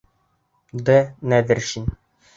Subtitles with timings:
[0.85, 0.87] Д.
[1.33, 1.85] НӘҘЕРШИН.